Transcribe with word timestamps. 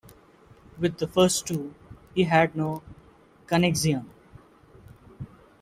With 0.79 0.97
the 0.97 1.05
first 1.05 1.45
two 1.45 1.75
he 2.15 2.23
had 2.23 2.55
no 2.55 2.81
connexion. 3.45 4.09